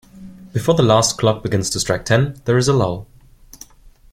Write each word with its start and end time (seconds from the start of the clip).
Before 0.51 0.73
the 0.73 0.81
last 0.81 1.19
clock 1.19 1.43
begins 1.43 1.69
to 1.69 1.79
strike 1.79 2.05
ten, 2.05 2.41
there 2.45 2.57
is 2.57 2.67
a 2.67 2.73
lull. 2.73 3.05